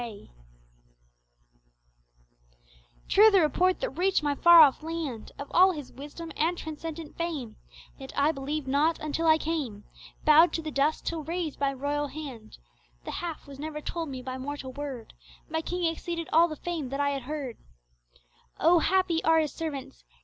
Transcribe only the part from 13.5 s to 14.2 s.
never told